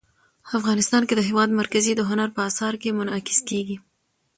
[0.57, 3.77] افغانستان کې د هېواد مرکز د هنر په اثار کې منعکس کېږي.